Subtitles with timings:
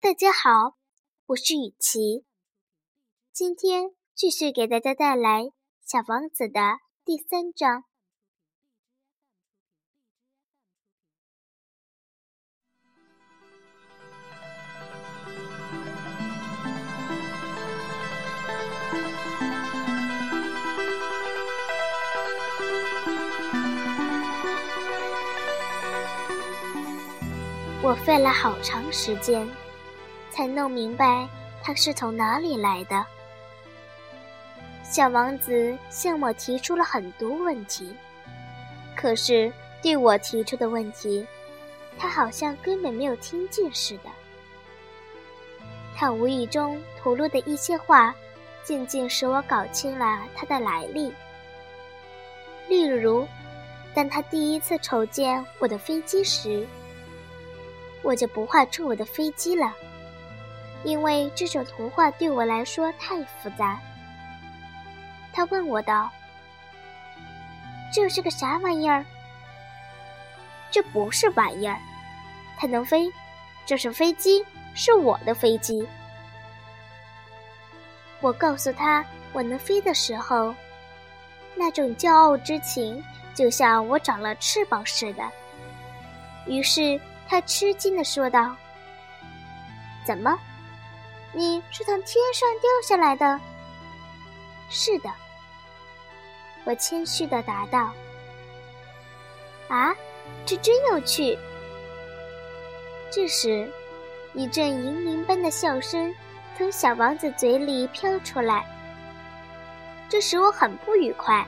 [0.00, 0.76] 大家好，
[1.26, 2.24] 我是雨琪，
[3.32, 5.42] 今天继续给大家带来
[5.84, 6.60] 《小王子》的
[7.04, 7.82] 第三章。
[27.82, 29.48] 我费了好长时间，
[30.38, 31.28] 才弄明白
[31.60, 33.04] 他是从哪里来的。
[34.84, 37.92] 小王子向我提出了很多问题，
[38.94, 39.52] 可是
[39.82, 41.26] 对我提出的问题，
[41.98, 44.04] 他好像根本没有听见似的。
[45.96, 48.14] 他无意中吐露的一些话，
[48.62, 51.12] 渐渐使我搞清了他的来历。
[52.68, 53.26] 例如，
[53.92, 56.64] 当他第一次瞅见我的飞机时，
[58.02, 59.74] 我就不画出我的飞机了，
[60.84, 63.78] 因为这种图画对我来说太复杂。
[65.32, 66.10] 他问我道
[67.92, 69.04] ：“这是个啥玩意儿
[70.70, 71.78] ？”“这不是玩意儿，
[72.56, 73.10] 它能飞，
[73.66, 74.44] 这是飞机，
[74.74, 75.86] 是我的飞机。”
[78.20, 80.54] 我告诉他我能飞的时候，
[81.54, 83.02] 那种骄傲之情
[83.34, 85.22] 就像我长了翅膀似的。
[86.46, 87.00] 于是。
[87.30, 88.56] 他吃惊地说道
[90.02, 90.34] ：“怎么，
[91.38, 93.40] 你是从天上掉下来的
[94.68, 95.08] ？”“是的。”
[96.66, 97.92] 我谦虚的答道。
[99.70, 99.94] “啊，
[100.44, 101.38] 这真有趣。”
[103.10, 103.70] 这时，
[104.34, 106.12] 一阵银铃般的笑声
[106.56, 108.66] 从小王子嘴里飘出来，
[110.08, 111.46] 这使我很不愉快。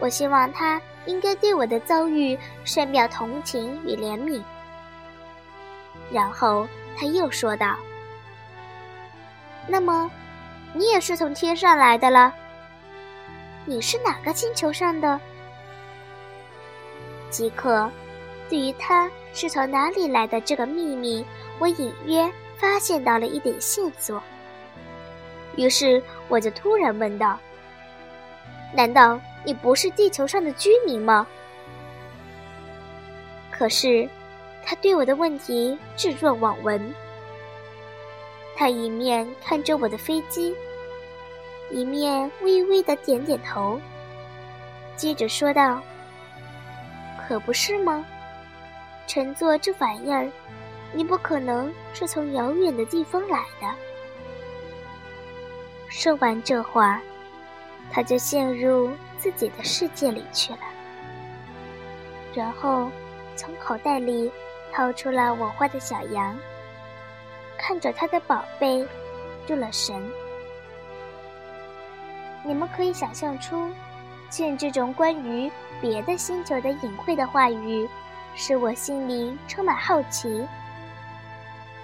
[0.00, 0.80] 我希望他。
[1.04, 4.40] 应该对我的遭遇深表同情与怜悯。
[6.12, 6.64] 然后
[6.96, 7.76] 他又说道
[9.66, 10.10] ：“那么，
[10.72, 12.34] 你也是从天上来的了？
[13.64, 15.20] 你是哪个星球上的？”
[17.30, 17.90] 即刻，
[18.48, 21.24] 对于他是从哪里来的这个秘密，
[21.58, 24.22] 我隐约发现到了一点线索。
[25.56, 27.38] 于是，我就突然问道
[28.74, 31.26] ：“难道？”你不是地球上的居民吗？
[33.50, 34.08] 可是，
[34.64, 36.94] 他对我的问题置若罔闻。
[38.62, 40.54] 他一面看着我的飞机，
[41.68, 43.80] 一面微微的点点头，
[44.94, 45.82] 接着说道
[47.18, 48.06] ：“可不是吗？
[49.08, 50.30] 乘坐这玩意儿，
[50.92, 53.66] 你不可能是从遥远的地方来的。”
[55.90, 57.02] 说完这话，
[57.90, 58.88] 他就陷入。
[59.18, 60.60] 自己的世界里去了，
[62.32, 62.90] 然后
[63.34, 64.30] 从口袋里
[64.72, 66.36] 掏出了我画的小羊，
[67.64, 68.84] 看着他的宝贝
[69.46, 69.94] 入了神。
[72.44, 73.70] 你们可以想象出，
[74.28, 75.48] 见这种关于
[75.80, 77.88] 别的星球的隐晦的话语，
[78.34, 80.44] 使我心里充满好奇。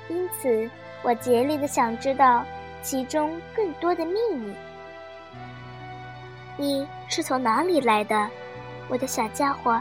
[0.09, 0.69] 因此，
[1.03, 2.45] 我竭力的想知道
[2.83, 4.53] 其中更多的秘密。
[6.57, 8.29] 你是从哪里来的，
[8.89, 9.81] 我的小家伙？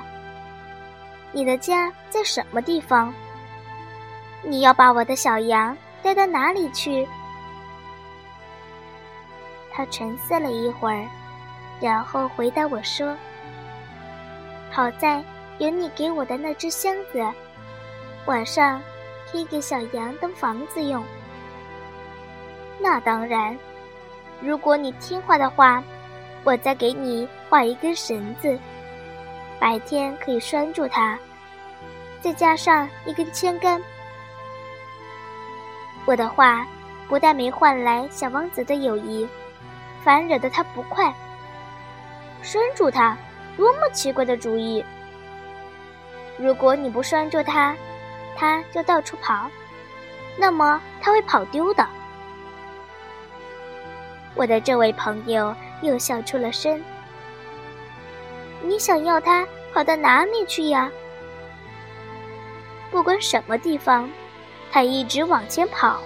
[1.32, 3.12] 你的家在什么地方？
[4.44, 5.76] 你要把我的小羊
[6.08, 7.06] 带到哪里去？
[9.70, 11.06] 他沉思了一会儿，
[11.82, 13.14] 然后回答我说
[14.72, 15.22] ：“好在
[15.58, 17.22] 有你给我的那只箱子，
[18.26, 18.82] 晚上
[19.30, 21.04] 可以给小羊当房子用。
[22.80, 23.58] 那当然，
[24.40, 25.84] 如果你听话的话。”
[26.44, 28.58] 我再给你画一根绳子，
[29.60, 31.20] 白天可以拴住它，
[32.22, 33.82] 再加上一根铅杆。
[36.08, 36.66] 我的话
[37.08, 39.28] 不但没换来小王子的友谊，
[40.04, 41.14] 反而惹得他不快。
[42.42, 43.16] 拴住他，
[43.56, 44.84] 多么奇怪的主意！
[46.38, 47.76] 如果你不拴住他，
[48.36, 49.52] 他就到处跑，
[50.38, 51.86] 那么他会跑丢的。
[54.34, 55.54] 我的这位朋友。
[55.84, 56.84] 又笑出了声。
[58.64, 60.92] 你想要他跑到哪里去呀？
[62.90, 64.10] 不管什么地方，
[64.78, 66.00] 他一直往前跑。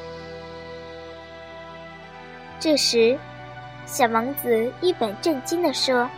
[2.57, 3.19] 这时，
[3.85, 6.09] 小王子一本正经地说：“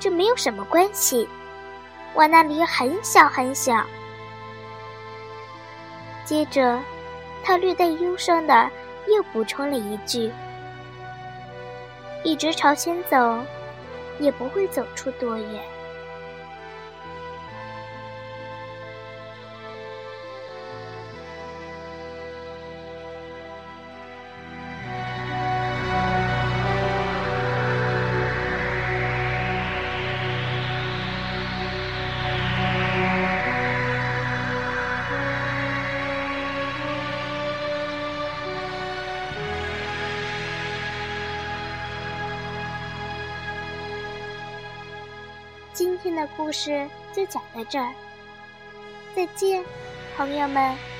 [0.00, 1.28] 这没有什么关系，
[2.12, 3.86] 我那里很小很小。”
[6.26, 6.80] 接着，
[7.44, 8.68] 他略带忧伤的
[9.06, 10.28] 又补充了一句。
[12.24, 13.38] 一直朝前走，
[14.18, 15.62] 也不会走出多远。
[45.72, 47.92] 今天的故事就讲到这儿，
[49.16, 49.64] 再见，
[50.16, 50.91] 朋友们。